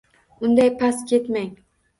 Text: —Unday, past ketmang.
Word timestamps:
—Unday, 0.47 0.71
past 0.81 1.05
ketmang. 1.13 1.55